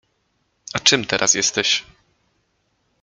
A 0.73 0.79
czym 0.79 1.05
teraz 1.05 1.33
jesteś? 1.33 1.83